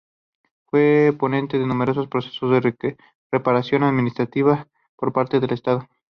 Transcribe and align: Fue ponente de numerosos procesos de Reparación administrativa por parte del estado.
Fue 0.65 1.15
ponente 1.19 1.59
de 1.59 1.67
numerosos 1.67 2.07
procesos 2.07 2.49
de 2.49 2.97
Reparación 3.31 3.83
administrativa 3.83 4.67
por 4.95 5.13
parte 5.13 5.39
del 5.39 5.51
estado. 5.53 5.87